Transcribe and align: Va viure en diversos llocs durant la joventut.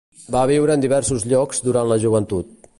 Va 0.35 0.45
viure 0.51 0.77
en 0.77 0.85
diversos 0.85 1.27
llocs 1.35 1.63
durant 1.69 1.93
la 1.93 2.01
joventut. 2.07 2.61